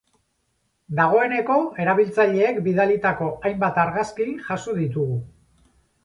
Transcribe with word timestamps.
Dagoeneko 0.99 1.57
erabiltzaileek 1.83 2.57
bidalitako 2.67 3.27
hainbat 3.49 3.77
argazki 3.83 4.25
jaso 4.47 4.75
ditugu. 4.79 5.19